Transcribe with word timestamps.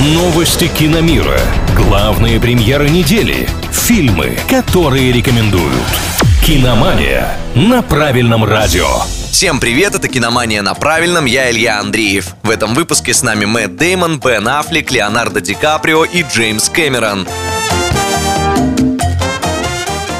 Новости 0.00 0.68
киномира. 0.68 1.40
Главные 1.74 2.38
премьеры 2.38 2.88
недели. 2.88 3.48
Фильмы, 3.72 4.38
которые 4.48 5.10
рекомендуют. 5.10 5.74
Киномания 6.46 7.36
на 7.56 7.82
правильном 7.82 8.44
радио. 8.44 8.86
Всем 9.32 9.58
привет, 9.58 9.96
это 9.96 10.06
«Киномания 10.06 10.62
на 10.62 10.74
правильном», 10.74 11.24
я 11.24 11.50
Илья 11.50 11.80
Андреев. 11.80 12.36
В 12.44 12.50
этом 12.50 12.74
выпуске 12.74 13.12
с 13.12 13.24
нами 13.24 13.44
Мэтт 13.44 13.74
Деймон, 13.74 14.20
Бен 14.20 14.46
Аффлек, 14.46 14.92
Леонардо 14.92 15.40
Ди 15.40 15.54
Каприо 15.54 16.04
и 16.04 16.22
Джеймс 16.22 16.68
Кэмерон. 16.68 17.26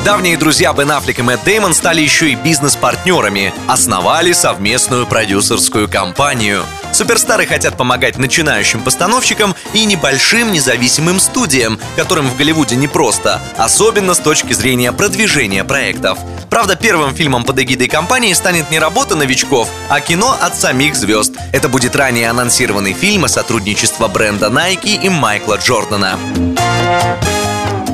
Давние 0.04 0.36
друзья 0.36 0.72
Бен 0.72 0.90
Аффлек 0.90 1.20
и 1.20 1.22
Мэтт 1.22 1.44
Деймон 1.44 1.72
стали 1.72 2.00
еще 2.00 2.32
и 2.32 2.34
бизнес-партнерами. 2.34 3.54
Основали 3.68 4.32
совместную 4.32 5.06
продюсерскую 5.06 5.88
компанию– 5.88 6.64
Суперстары 6.92 7.46
хотят 7.46 7.76
помогать 7.76 8.18
начинающим 8.18 8.80
постановщикам 8.80 9.54
и 9.72 9.84
небольшим 9.84 10.52
независимым 10.52 11.20
студиям, 11.20 11.78
которым 11.96 12.28
в 12.28 12.36
Голливуде 12.36 12.76
непросто, 12.76 13.40
особенно 13.56 14.14
с 14.14 14.18
точки 14.18 14.52
зрения 14.52 14.92
продвижения 14.92 15.64
проектов. 15.64 16.18
Правда, 16.50 16.76
первым 16.76 17.14
фильмом 17.14 17.44
под 17.44 17.58
эгидой 17.60 17.88
компании 17.88 18.32
станет 18.32 18.70
не 18.70 18.78
работа 18.78 19.14
новичков, 19.16 19.68
а 19.88 20.00
кино 20.00 20.36
от 20.40 20.56
самих 20.56 20.96
звезд. 20.96 21.34
Это 21.52 21.68
будет 21.68 21.94
ранее 21.94 22.30
анонсированный 22.30 22.94
фильм 22.94 23.24
о 23.24 23.28
сотрудничестве 23.28 24.08
бренда 24.08 24.46
Nike 24.46 25.00
и 25.02 25.08
Майкла 25.08 25.58
Джордана. 25.62 26.18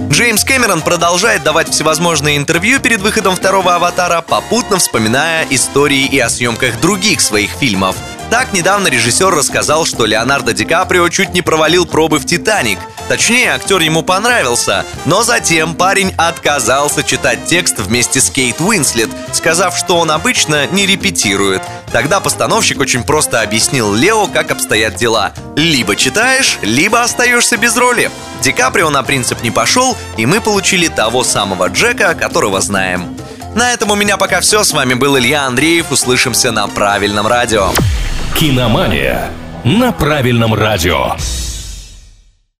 Джеймс 0.08 0.44
Кэмерон 0.44 0.82
продолжает 0.82 1.42
давать 1.42 1.70
всевозможные 1.70 2.36
интервью 2.36 2.78
перед 2.78 3.00
выходом 3.00 3.34
второго 3.34 3.74
«Аватара», 3.74 4.20
попутно 4.20 4.78
вспоминая 4.78 5.44
истории 5.50 6.06
и 6.06 6.20
о 6.20 6.28
съемках 6.28 6.80
других 6.80 7.20
своих 7.20 7.50
фильмов– 7.50 7.96
так 8.34 8.52
недавно 8.52 8.88
режиссер 8.88 9.32
рассказал, 9.32 9.86
что 9.86 10.06
Леонардо 10.06 10.52
Ди 10.52 10.64
Каприо 10.64 11.08
чуть 11.08 11.32
не 11.34 11.40
провалил 11.40 11.86
пробы 11.86 12.18
в 12.18 12.26
«Титаник». 12.26 12.80
Точнее, 13.08 13.52
актер 13.52 13.80
ему 13.80 14.02
понравился, 14.02 14.84
но 15.04 15.22
затем 15.22 15.76
парень 15.76 16.12
отказался 16.16 17.04
читать 17.04 17.44
текст 17.44 17.78
вместе 17.78 18.20
с 18.20 18.30
Кейт 18.30 18.60
Уинслет, 18.60 19.08
сказав, 19.32 19.78
что 19.78 19.98
он 19.98 20.10
обычно 20.10 20.66
не 20.66 20.84
репетирует. 20.84 21.62
Тогда 21.92 22.18
постановщик 22.18 22.80
очень 22.80 23.04
просто 23.04 23.40
объяснил 23.40 23.94
Лео, 23.94 24.26
как 24.26 24.50
обстоят 24.50 24.96
дела. 24.96 25.32
Либо 25.54 25.94
читаешь, 25.94 26.58
либо 26.60 27.02
остаешься 27.02 27.56
без 27.56 27.76
роли. 27.76 28.10
Ди 28.42 28.50
Каприо 28.50 28.90
на 28.90 29.04
принцип 29.04 29.44
не 29.44 29.52
пошел, 29.52 29.96
и 30.16 30.26
мы 30.26 30.40
получили 30.40 30.88
того 30.88 31.22
самого 31.22 31.68
Джека, 31.68 32.16
которого 32.16 32.60
знаем. 32.60 33.16
На 33.54 33.72
этом 33.72 33.92
у 33.92 33.94
меня 33.94 34.16
пока 34.16 34.40
все. 34.40 34.64
С 34.64 34.72
вами 34.72 34.94
был 34.94 35.16
Илья 35.16 35.44
Андреев. 35.44 35.92
Услышимся 35.92 36.50
на 36.50 36.66
правильном 36.66 37.28
радио. 37.28 37.70
Киномания 38.34 39.30
на 39.62 39.92
правильном 39.92 40.54
радио. 40.54 41.12